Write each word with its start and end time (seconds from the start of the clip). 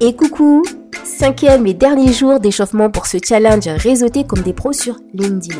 Et 0.00 0.14
coucou 0.14 0.62
Cinquième 1.04 1.66
et 1.66 1.74
dernier 1.74 2.12
jour 2.12 2.38
d'échauffement 2.38 2.88
pour 2.88 3.06
ce 3.06 3.18
challenge 3.22 3.66
réseauté 3.66 4.22
comme 4.22 4.42
des 4.42 4.52
pros 4.52 4.72
sur 4.72 4.96
LinkedIn. 5.12 5.58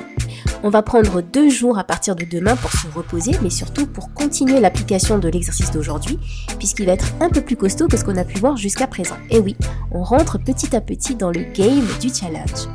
On 0.62 0.70
va 0.70 0.82
prendre 0.82 1.20
deux 1.20 1.48
jours 1.48 1.76
à 1.76 1.82
partir 1.82 2.14
de 2.14 2.24
demain 2.24 2.54
pour 2.54 2.70
se 2.70 2.86
reposer, 2.86 3.32
mais 3.42 3.50
surtout 3.50 3.88
pour 3.88 4.14
continuer 4.14 4.60
l'application 4.60 5.18
de 5.18 5.28
l'exercice 5.28 5.72
d'aujourd'hui, 5.72 6.20
puisqu'il 6.56 6.86
va 6.86 6.92
être 6.92 7.12
un 7.20 7.30
peu 7.30 7.40
plus 7.40 7.56
costaud 7.56 7.88
que 7.88 7.96
ce 7.96 8.04
qu'on 8.04 8.16
a 8.16 8.24
pu 8.24 8.38
voir 8.38 8.56
jusqu'à 8.56 8.86
présent. 8.86 9.16
Et 9.30 9.40
oui, 9.40 9.56
on 9.90 10.04
rentre 10.04 10.38
petit 10.38 10.76
à 10.76 10.80
petit 10.80 11.16
dans 11.16 11.30
le 11.30 11.42
game 11.42 11.88
du 12.00 12.08
challenge. 12.08 12.68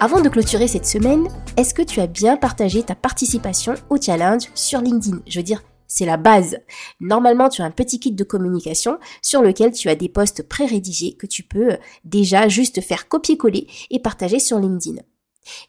Avant 0.00 0.22
de 0.22 0.30
clôturer 0.30 0.66
cette 0.66 0.86
semaine, 0.86 1.28
est-ce 1.58 1.74
que 1.74 1.82
tu 1.82 2.00
as 2.00 2.06
bien 2.06 2.38
partagé 2.38 2.82
ta 2.82 2.94
participation 2.94 3.74
au 3.90 4.00
challenge 4.00 4.44
sur 4.54 4.80
LinkedIn? 4.80 5.18
Je 5.26 5.38
veux 5.38 5.44
dire, 5.44 5.62
c'est 5.86 6.06
la 6.06 6.16
base. 6.16 6.58
Normalement, 7.00 7.48
tu 7.48 7.62
as 7.62 7.64
un 7.64 7.70
petit 7.70 8.00
kit 8.00 8.12
de 8.12 8.24
communication 8.24 8.98
sur 9.22 9.42
lequel 9.42 9.72
tu 9.72 9.88
as 9.88 9.94
des 9.94 10.08
posts 10.08 10.46
pré-rédigés 10.48 11.14
que 11.14 11.26
tu 11.26 11.42
peux 11.42 11.72
euh, 11.72 11.76
déjà 12.04 12.48
juste 12.48 12.80
faire 12.80 13.08
copier-coller 13.08 13.66
et 13.90 14.00
partager 14.00 14.38
sur 14.38 14.58
LinkedIn. 14.58 15.00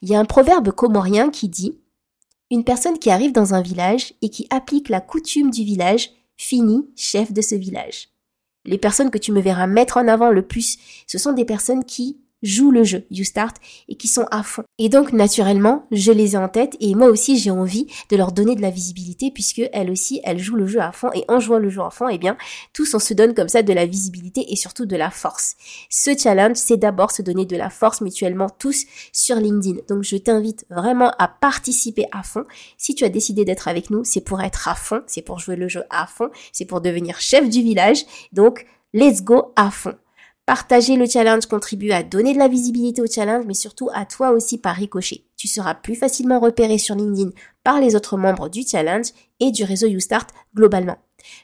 Il 0.01 0.09
y 0.09 0.15
a 0.15 0.19
un 0.19 0.25
proverbe 0.25 0.71
comorien 0.71 1.29
qui 1.29 1.49
dit 1.49 1.79
Une 2.51 2.63
personne 2.63 2.99
qui 2.99 3.09
arrive 3.09 3.31
dans 3.31 3.53
un 3.53 3.61
village 3.61 4.13
et 4.21 4.29
qui 4.29 4.47
applique 4.49 4.89
la 4.89 5.01
coutume 5.01 5.51
du 5.51 5.63
village 5.63 6.11
finit 6.37 6.89
chef 6.95 7.33
de 7.33 7.41
ce 7.41 7.55
village. 7.55 8.09
Les 8.65 8.77
personnes 8.77 9.11
que 9.11 9.17
tu 9.17 9.31
me 9.31 9.41
verras 9.41 9.67
mettre 9.67 9.97
en 9.97 10.07
avant 10.07 10.31
le 10.31 10.41
plus, 10.41 10.77
ce 11.07 11.17
sont 11.17 11.33
des 11.33 11.45
personnes 11.45 11.85
qui 11.85 12.19
jouent 12.43 12.71
le 12.71 12.83
jeu 12.83 13.05
You 13.11 13.23
Start 13.23 13.55
et 13.87 13.95
qui 13.95 14.07
sont 14.07 14.25
à 14.31 14.43
fond. 14.43 14.63
Et 14.77 14.89
donc 14.89 15.13
naturellement, 15.13 15.87
je 15.91 16.11
les 16.11 16.35
ai 16.35 16.37
en 16.37 16.49
tête 16.49 16.75
et 16.79 16.95
moi 16.95 17.07
aussi 17.07 17.37
j'ai 17.37 17.51
envie 17.51 17.87
de 18.09 18.17
leur 18.17 18.31
donner 18.31 18.55
de 18.55 18.61
la 18.61 18.69
visibilité 18.69 19.31
puisque 19.31 19.61
elles 19.73 19.89
aussi 19.89 20.21
elles 20.23 20.39
jouent 20.39 20.55
le 20.55 20.67
jeu 20.67 20.81
à 20.81 20.91
fond 20.91 21.09
et 21.13 21.25
en 21.27 21.39
jouant 21.39 21.59
le 21.59 21.69
jeu 21.69 21.81
à 21.81 21.89
fond, 21.89 22.07
eh 22.09 22.17
bien 22.17 22.37
tous 22.73 22.93
on 22.93 22.99
se 22.99 23.13
donne 23.13 23.33
comme 23.33 23.49
ça 23.49 23.63
de 23.63 23.73
la 23.73 23.85
visibilité 23.85 24.45
et 24.51 24.55
surtout 24.55 24.85
de 24.85 24.95
la 24.95 25.09
force. 25.09 25.55
Ce 25.89 26.17
challenge, 26.17 26.57
c'est 26.57 26.77
d'abord 26.77 27.11
se 27.11 27.21
donner 27.21 27.45
de 27.45 27.57
la 27.57 27.69
force 27.69 28.01
mutuellement 28.01 28.49
tous 28.49 28.85
sur 29.11 29.37
LinkedIn. 29.37 29.81
Donc 29.87 30.03
je 30.03 30.17
t'invite 30.17 30.65
vraiment 30.69 31.11
à 31.17 31.27
participer 31.27 32.05
à 32.11 32.23
fond. 32.23 32.45
Si 32.77 32.95
tu 32.95 33.03
as 33.03 33.09
décidé 33.09 33.45
d'être 33.45 33.67
avec 33.67 33.89
nous, 33.89 34.03
c'est 34.03 34.21
pour 34.21 34.41
être 34.41 34.67
à 34.67 34.75
fond, 34.75 35.01
c'est 35.07 35.21
pour 35.21 35.39
jouer 35.39 35.55
le 35.55 35.67
jeu 35.67 35.83
à 35.89 36.07
fond, 36.07 36.29
c'est 36.51 36.65
pour 36.65 36.81
devenir 36.81 37.19
chef 37.19 37.49
du 37.49 37.61
village. 37.61 38.05
Donc 38.31 38.65
let's 38.93 39.23
go 39.23 39.53
à 39.55 39.71
fond. 39.71 39.95
Partager 40.45 40.95
le 40.95 41.07
challenge 41.07 41.47
contribue 41.47 41.91
à 41.91 42.03
donner 42.03 42.33
de 42.33 42.37
la 42.37 42.47
visibilité 42.47 43.01
au 43.01 43.07
challenge, 43.07 43.45
mais 43.47 43.55
surtout 43.55 43.89
à 43.93 44.05
toi 44.05 44.29
aussi 44.29 44.59
par 44.59 44.75
ricochet. 44.75 45.23
Tu 45.35 45.47
seras 45.47 45.73
plus 45.73 45.95
facilement 45.95 46.39
repéré 46.39 46.77
sur 46.77 46.93
LinkedIn 46.93 47.31
par 47.63 47.81
les 47.81 47.95
autres 47.95 48.15
membres 48.15 48.47
du 48.47 48.61
challenge 48.61 49.07
et 49.39 49.49
du 49.49 49.63
réseau 49.63 49.87
YouStart 49.87 50.27
globalement. 50.55 50.97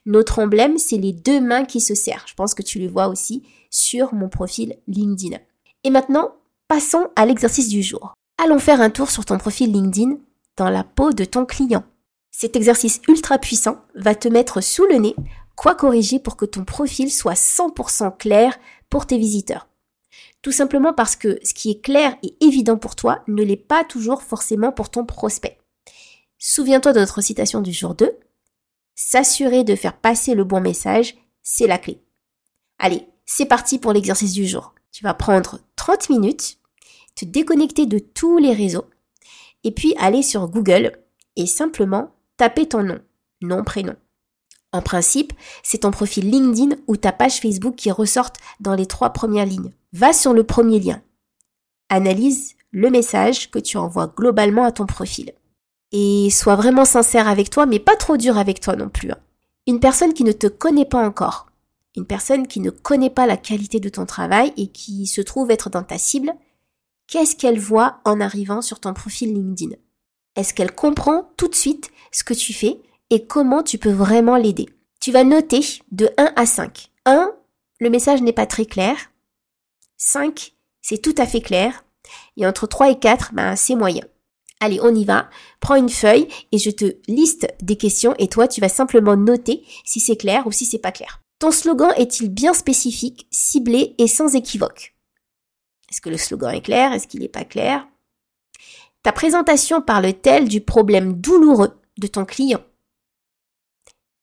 Notre 0.06 0.38
emblème, 0.38 0.78
c'est 0.78 0.98
les 0.98 1.14
deux 1.14 1.42
mains 1.42 1.66
qui 1.66 1.82
se 1.82 1.96
serrent. 1.96 2.28
Je 2.28 2.36
pense 2.36 2.54
que 2.54 2.62
tu 2.62 2.78
le 2.78 2.88
vois 2.88 3.08
aussi 3.08 3.42
sur 3.72 4.14
mon 4.14 4.30
profil 4.30 4.78
LinkedIn. 4.88 5.38
Et 5.84 5.90
maintenant, 5.90 6.36
passons 6.68 7.08
à 7.16 7.26
l'exercice 7.26 7.70
du 7.70 7.82
jour. 7.82 8.14
Allons 8.38 8.60
faire 8.60 8.82
un 8.82 8.92
tour 8.92 9.10
sur 9.10 9.26
ton 9.26 9.40
profil 9.40 9.72
LinkedIn 9.72 10.18
dans 10.58 10.70
la 10.70 10.84
peau 10.84 11.12
de 11.12 11.26
ton 11.26 11.46
client. 11.46 11.84
Cet 12.30 12.56
exercice 12.56 13.02
ultra 13.08 13.40
puissant 13.40 13.78
va 13.96 14.14
te 14.14 14.28
mettre 14.28 14.62
sous 14.62 14.86
le 14.86 14.96
nez 14.96 15.16
quoi 15.56 15.76
corriger 15.76 16.20
pour 16.20 16.38
que 16.38 16.46
ton 16.46 16.66
profil 16.66 17.12
soit 17.12 17.34
100% 17.34 18.18
clair 18.18 18.58
pour 18.90 19.06
tes 19.06 19.18
visiteurs? 19.18 19.68
Tout 20.42 20.52
simplement 20.52 20.94
parce 20.94 21.16
que 21.16 21.40
ce 21.44 21.54
qui 21.54 21.72
est 21.72 21.82
clair 21.82 22.16
et 22.24 22.36
évident 22.42 22.78
pour 22.78 22.96
toi 22.96 23.24
ne 23.28 23.44
l'est 23.44 23.56
pas 23.56 23.84
toujours 23.84 24.24
forcément 24.24 24.72
pour 24.72 24.90
ton 24.90 25.06
prospect. 25.06 25.60
Souviens-toi 26.40 26.94
de 26.94 27.00
notre 27.00 27.22
citation 27.22 27.62
du 27.62 27.72
jour 27.72 27.94
2. 27.94 28.12
S'assurer 28.96 29.64
de 29.64 29.76
faire 29.76 29.98
passer 29.98 30.34
le 30.34 30.44
bon 30.44 30.60
message, 30.60 31.16
c'est 31.44 31.68
la 31.68 31.78
clé. 31.78 32.02
Allez, 32.80 33.08
c'est 33.26 33.46
parti 33.46 33.78
pour 33.78 33.94
l'exercice 33.94 34.34
du 34.34 34.48
jour. 34.48 34.74
Tu 34.92 35.04
vas 35.04 35.14
prendre 35.14 35.60
30 35.76 36.10
minutes, 36.10 36.58
te 37.16 37.26
déconnecter 37.26 37.86
de 37.86 38.00
tous 38.00 38.40
les 38.40 38.54
réseaux, 38.54 38.86
et 39.64 39.72
puis 39.72 39.94
aller 39.98 40.24
sur 40.24 40.48
Google 40.48 40.92
et 41.36 41.46
simplement 41.46 42.12
taper 42.38 42.68
ton 42.68 42.84
nom, 42.84 43.00
nom, 43.42 43.64
prénom. 43.64 43.96
En 44.74 44.82
principe, 44.82 45.34
c'est 45.64 45.80
ton 45.80 45.92
profil 45.92 46.30
LinkedIn 46.30 46.76
ou 46.88 46.96
ta 46.96 47.12
page 47.12 47.40
Facebook 47.40 47.76
qui 47.76 47.92
ressortent 47.92 48.38
dans 48.59 48.74
les 48.74 48.86
trois 48.86 49.12
premières 49.12 49.46
lignes. 49.46 49.74
Va 49.94 50.14
sur 50.14 50.34
le 50.34 50.44
premier 50.44 50.80
lien. 50.80 51.02
Analyse 51.90 52.56
le 52.72 52.90
message 52.90 53.52
que 53.52 53.60
tu 53.60 53.78
envoies 53.78 54.14
globalement 54.16 54.64
à 54.64 54.72
ton 54.72 54.86
profil. 54.86 55.34
Et 55.92 56.30
sois 56.30 56.56
vraiment 56.56 56.86
sincère 56.86 57.28
avec 57.28 57.50
toi, 57.50 57.66
mais 57.66 57.80
pas 57.80 57.98
trop 57.98 58.16
dur 58.16 58.38
avec 58.38 58.62
toi 58.62 58.78
non 58.78 58.88
plus. 58.88 59.12
Hein. 59.12 59.18
Une 59.68 59.81
personne 59.81 60.14
qui 60.14 60.24
ne 60.24 60.31
te 60.31 60.48
connaît 60.48 60.86
pas 60.86 61.06
encore, 61.06 61.48
une 61.98 62.06
personne 62.06 62.48
qui 62.48 62.62
ne 62.62 62.70
connaît 62.70 63.10
pas 63.10 63.28
la 63.28 63.36
qualité 63.36 63.81
de 63.81 63.90
ton 63.90 64.06
travail 64.06 64.54
et 64.56 64.68
qui 64.68 65.06
se 65.06 65.20
trouve 65.20 65.52
être 65.52 65.70
dans 65.70 65.84
ta 65.84 65.98
cible, 65.98 66.34
qu'est-ce 67.08 67.36
qu'elle 67.36 67.60
voit 67.60 68.00
en 68.06 68.22
arrivant 68.22 68.62
sur 68.62 68.80
ton 68.80 68.94
profil 68.94 69.34
LinkedIn? 69.34 69.76
Est-ce 70.38 70.54
qu'elle 70.54 70.74
comprend 70.74 71.30
tout 71.36 71.50
de 71.50 71.56
suite 71.56 71.92
ce 72.14 72.24
que 72.24 72.34
tu 72.34 72.54
fais? 72.54 72.81
Et 73.12 73.28
comment 73.28 73.62
tu 73.62 73.78
peux 73.78 73.92
vraiment 73.92 74.38
l'aider. 74.38 74.68
Tu 75.00 75.12
vas 75.12 75.24
noter 75.24 75.62
de 75.92 76.10
1 76.18 76.34
à 76.36 76.46
5. 76.48 76.90
1, 77.06 77.32
le 77.80 77.90
message 77.90 78.22
n'est 78.22 78.34
pas 78.34 78.48
très 78.48 78.66
clair. 78.66 78.96
5, 79.98 80.54
c'est 80.82 81.02
tout 81.02 81.16
à 81.18 81.28
fait 81.28 81.42
clair. 81.42 81.84
Et 82.38 82.48
entre 82.48 82.66
3 82.66 82.90
et 82.90 83.00
4, 83.00 83.34
ben, 83.34 83.56
c'est 83.56 83.76
moyen. 83.76 84.04
Allez, 84.60 84.80
on 84.82 84.94
y 84.94 85.06
va. 85.06 85.30
Prends 85.60 85.76
une 85.76 85.90
feuille 85.90 86.28
et 86.52 86.58
je 86.58 86.70
te 86.70 86.96
liste 87.08 87.48
des 87.62 87.78
questions 87.78 88.16
et 88.18 88.28
toi, 88.28 88.48
tu 88.48 88.62
vas 88.62 88.70
simplement 88.70 89.18
noter 89.18 89.64
si 89.84 90.00
c'est 90.00 90.16
clair 90.16 90.48
ou 90.48 90.52
si 90.52 90.66
c'est 90.66 90.80
pas 90.80 90.92
clair. 90.92 91.22
Ton 91.40 91.52
slogan 91.52 91.92
est-il 91.98 92.30
bien 92.30 92.54
spécifique, 92.54 93.28
ciblé 93.32 93.96
et 93.98 94.08
sans 94.08 94.36
équivoque? 94.36 94.96
Est-ce 95.90 96.00
que 96.00 96.10
le 96.10 96.18
slogan 96.18 96.54
est 96.54 96.62
clair? 96.62 96.94
Est-ce 96.94 97.08
qu'il 97.08 97.22
n'est 97.22 97.28
pas 97.28 97.44
clair? 97.44 97.88
Ta 99.04 99.12
présentation 99.12 99.82
parle-t-elle 99.82 100.48
du 100.48 100.62
problème 100.62 101.14
douloureux 101.14 101.74
de 101.98 102.08
ton 102.08 102.24
client? 102.24 102.62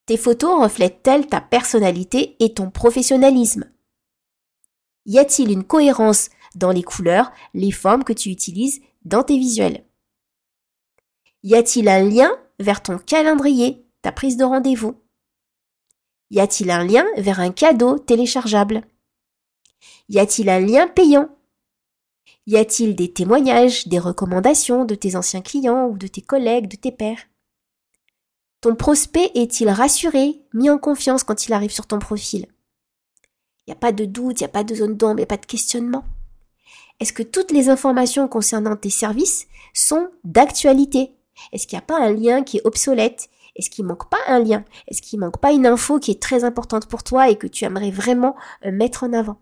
Tes 0.08 0.16
photos 0.16 0.62
reflètent-elles 0.62 1.26
ta 1.26 1.42
personnalité 1.42 2.34
et 2.40 2.54
ton 2.54 2.70
professionnalisme? 2.70 3.70
Y 5.04 5.18
a-t-il 5.18 5.50
une 5.50 5.64
cohérence 5.64 6.30
dans 6.54 6.70
les 6.70 6.82
couleurs, 6.82 7.30
les 7.52 7.72
formes 7.72 8.04
que 8.04 8.14
tu 8.14 8.30
utilises 8.30 8.80
dans 9.04 9.22
tes 9.22 9.36
visuels? 9.36 9.84
Y 11.42 11.56
a-t-il 11.56 11.90
un 11.90 12.08
lien 12.08 12.34
vers 12.58 12.82
ton 12.82 12.96
calendrier, 12.96 13.86
ta 14.00 14.10
prise 14.10 14.38
de 14.38 14.44
rendez-vous? 14.44 14.94
Y 16.30 16.40
a-t-il 16.40 16.70
un 16.70 16.84
lien 16.84 17.04
vers 17.18 17.40
un 17.40 17.52
cadeau 17.52 17.98
téléchargeable? 17.98 18.86
Y 20.08 20.20
a-t-il 20.20 20.48
un 20.48 20.60
lien 20.60 20.88
payant? 20.88 21.28
Y 22.46 22.56
a-t-il 22.56 22.96
des 22.96 23.12
témoignages, 23.12 23.86
des 23.88 23.98
recommandations 23.98 24.86
de 24.86 24.94
tes 24.94 25.16
anciens 25.16 25.42
clients 25.42 25.86
ou 25.86 25.98
de 25.98 26.06
tes 26.06 26.22
collègues, 26.22 26.68
de 26.68 26.76
tes 26.76 26.92
pairs? 26.92 27.26
Ton 28.60 28.74
prospect 28.74 29.30
est-il 29.34 29.70
rassuré, 29.70 30.40
mis 30.52 30.70
en 30.70 30.78
confiance 30.78 31.22
quand 31.22 31.46
il 31.46 31.52
arrive 31.52 31.70
sur 31.70 31.86
ton 31.86 31.98
profil? 31.98 32.46
Il 33.66 33.70
n'y 33.70 33.72
a 33.72 33.76
pas 33.76 33.92
de 33.92 34.04
doute, 34.04 34.40
il 34.40 34.44
n'y 34.44 34.48
a 34.48 34.52
pas 34.52 34.64
de 34.64 34.74
zone 34.74 34.96
d'ombre, 34.96 35.14
il 35.14 35.18
n'y 35.18 35.22
a 35.24 35.26
pas 35.26 35.36
de 35.36 35.46
questionnement. 35.46 36.04
Est-ce 37.00 37.12
que 37.12 37.22
toutes 37.22 37.52
les 37.52 37.68
informations 37.68 38.26
concernant 38.26 38.74
tes 38.76 38.90
services 38.90 39.46
sont 39.74 40.08
d'actualité? 40.24 41.12
Est-ce 41.52 41.66
qu'il 41.66 41.76
n'y 41.76 41.82
a 41.82 41.86
pas 41.86 42.00
un 42.00 42.12
lien 42.12 42.42
qui 42.42 42.56
est 42.56 42.66
obsolète? 42.66 43.28
Est-ce 43.54 43.70
qu'il 43.70 43.84
manque 43.84 44.08
pas 44.08 44.18
un 44.26 44.40
lien? 44.40 44.64
Est-ce 44.88 45.02
qu'il 45.02 45.20
manque 45.20 45.38
pas 45.38 45.52
une 45.52 45.66
info 45.66 46.00
qui 46.00 46.10
est 46.10 46.22
très 46.22 46.44
importante 46.44 46.86
pour 46.86 47.04
toi 47.04 47.28
et 47.28 47.36
que 47.36 47.46
tu 47.46 47.64
aimerais 47.64 47.90
vraiment 47.90 48.34
euh, 48.64 48.72
mettre 48.72 49.04
en 49.04 49.12
avant? 49.12 49.40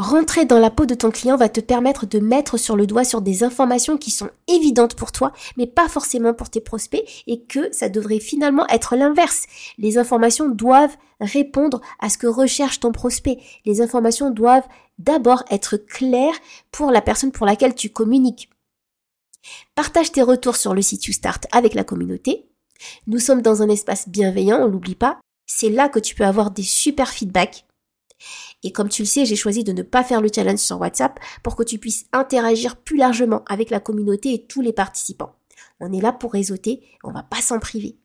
Rentrer 0.00 0.46
dans 0.46 0.58
la 0.58 0.70
peau 0.70 0.86
de 0.86 0.94
ton 0.94 1.10
client 1.10 1.36
va 1.36 1.50
te 1.50 1.60
permettre 1.60 2.06
de 2.06 2.20
mettre 2.20 2.56
sur 2.56 2.74
le 2.74 2.86
doigt 2.86 3.04
sur 3.04 3.20
des 3.20 3.44
informations 3.44 3.98
qui 3.98 4.10
sont 4.10 4.30
évidentes 4.48 4.94
pour 4.94 5.12
toi, 5.12 5.30
mais 5.58 5.66
pas 5.66 5.90
forcément 5.90 6.32
pour 6.32 6.48
tes 6.48 6.62
prospects, 6.62 7.04
et 7.26 7.42
que 7.42 7.70
ça 7.70 7.90
devrait 7.90 8.18
finalement 8.18 8.66
être 8.68 8.96
l'inverse. 8.96 9.44
Les 9.76 9.98
informations 9.98 10.48
doivent 10.48 10.96
répondre 11.20 11.82
à 11.98 12.08
ce 12.08 12.16
que 12.16 12.26
recherche 12.26 12.80
ton 12.80 12.92
prospect. 12.92 13.40
Les 13.66 13.82
informations 13.82 14.30
doivent 14.30 14.66
d'abord 14.98 15.44
être 15.50 15.76
claires 15.76 16.38
pour 16.72 16.92
la 16.92 17.02
personne 17.02 17.30
pour 17.30 17.44
laquelle 17.44 17.74
tu 17.74 17.90
communiques. 17.90 18.48
Partage 19.74 20.12
tes 20.12 20.22
retours 20.22 20.56
sur 20.56 20.72
le 20.72 20.80
site 20.80 21.04
YouStart 21.04 21.40
avec 21.52 21.74
la 21.74 21.84
communauté. 21.84 22.48
Nous 23.06 23.18
sommes 23.18 23.42
dans 23.42 23.60
un 23.60 23.68
espace 23.68 24.08
bienveillant, 24.08 24.62
on 24.62 24.66
l'oublie 24.66 24.94
pas. 24.94 25.20
C'est 25.46 25.68
là 25.68 25.90
que 25.90 25.98
tu 25.98 26.14
peux 26.14 26.24
avoir 26.24 26.52
des 26.52 26.62
super 26.62 27.10
feedbacks 27.10 27.66
et 28.62 28.72
comme 28.72 28.88
tu 28.88 29.02
le 29.02 29.06
sais, 29.06 29.24
j'ai 29.24 29.36
choisi 29.36 29.64
de 29.64 29.72
ne 29.72 29.82
pas 29.82 30.04
faire 30.04 30.20
le 30.20 30.30
challenge 30.34 30.58
sur 30.58 30.80
WhatsApp 30.80 31.18
pour 31.42 31.56
que 31.56 31.62
tu 31.62 31.78
puisses 31.78 32.06
interagir 32.12 32.76
plus 32.76 32.96
largement 32.96 33.42
avec 33.48 33.70
la 33.70 33.80
communauté 33.80 34.34
et 34.34 34.46
tous 34.46 34.60
les 34.60 34.72
participants. 34.72 35.34
On 35.80 35.92
est 35.92 36.00
là 36.00 36.12
pour 36.12 36.32
réseauter, 36.32 36.82
on 37.04 37.12
va 37.12 37.22
pas 37.22 37.40
s'en 37.40 37.58
priver. 37.58 37.96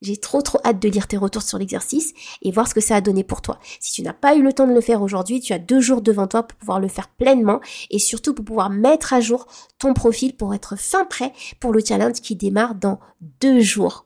J'ai 0.00 0.16
trop 0.16 0.42
trop 0.42 0.60
hâte 0.64 0.78
de 0.78 0.88
lire 0.88 1.08
tes 1.08 1.16
retours 1.16 1.42
sur 1.42 1.58
l'exercice 1.58 2.14
et 2.42 2.52
voir 2.52 2.68
ce 2.68 2.74
que 2.74 2.80
ça 2.80 2.96
a 2.96 3.00
donné 3.00 3.24
pour 3.24 3.42
toi. 3.42 3.58
Si 3.80 3.92
tu 3.92 4.02
n'as 4.02 4.12
pas 4.12 4.36
eu 4.36 4.42
le 4.42 4.52
temps 4.52 4.68
de 4.68 4.72
le 4.72 4.80
faire 4.80 5.02
aujourd'hui, 5.02 5.40
tu 5.40 5.52
as 5.52 5.58
deux 5.58 5.80
jours 5.80 6.02
devant 6.02 6.28
toi 6.28 6.44
pour 6.44 6.56
pouvoir 6.56 6.78
le 6.78 6.86
faire 6.86 7.08
pleinement 7.08 7.60
et 7.90 7.98
surtout 7.98 8.32
pour 8.32 8.44
pouvoir 8.44 8.70
mettre 8.70 9.12
à 9.12 9.20
jour 9.20 9.46
ton 9.78 9.94
profil 9.94 10.36
pour 10.36 10.54
être 10.54 10.78
fin 10.78 11.04
prêt 11.04 11.32
pour 11.58 11.72
le 11.72 11.80
challenge 11.84 12.20
qui 12.20 12.36
démarre 12.36 12.76
dans 12.76 13.00
deux 13.40 13.60
jours. 13.60 14.04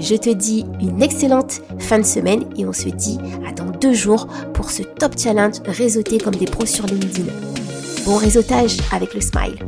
Je 0.00 0.16
te 0.16 0.30
dis 0.30 0.64
une 0.80 1.02
excellente 1.02 1.60
fin 1.78 1.98
de 1.98 2.04
semaine 2.04 2.44
et 2.56 2.64
on 2.64 2.72
se 2.72 2.88
dit 2.88 3.18
à 3.46 3.52
dans 3.52 3.70
deux 3.70 3.92
jours 3.92 4.26
pour 4.54 4.70
ce 4.70 4.82
top 4.82 5.18
challenge 5.18 5.60
réseauté 5.66 6.16
comme 6.16 6.34
des 6.34 6.46
pros 6.46 6.64
sur 6.64 6.86
LinkedIn. 6.86 7.30
Bon 8.06 8.16
réseautage 8.16 8.78
avec 8.92 9.12
le 9.12 9.20
smile. 9.20 9.58